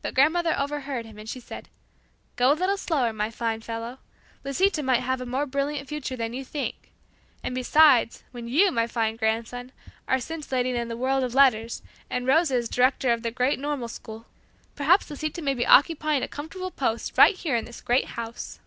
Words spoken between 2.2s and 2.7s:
"Go a